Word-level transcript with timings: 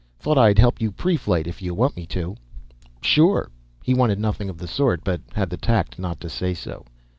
Thought 0.17 0.39
I'd 0.39 0.57
help 0.57 0.81
you 0.81 0.91
preflight, 0.91 1.45
if 1.45 1.61
you 1.61 1.75
want 1.75 1.95
me 1.95 2.07
to." 2.07 2.35
"Sure." 3.03 3.51
He 3.83 3.93
wanted 3.93 4.17
nothing 4.17 4.49
of 4.49 4.57
the 4.57 4.65
sort, 4.67 5.03
but 5.03 5.21
had 5.33 5.51
the 5.51 5.57
tact 5.57 5.99
not 5.99 6.19
to 6.21 6.27
say 6.27 6.55
so. 6.55 6.85